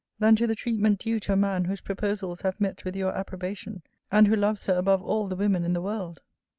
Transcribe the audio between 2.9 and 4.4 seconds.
your approbation, and who